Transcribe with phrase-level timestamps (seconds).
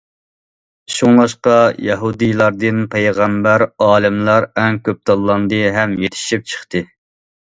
[0.91, 1.57] شۇڭلاشقا،
[1.87, 6.83] يەھۇدىيلاردىن پەيغەمبەر، ئالىملار ئەڭ كۆپ تاللاندى ھەم يېتىشىپ چىقتى.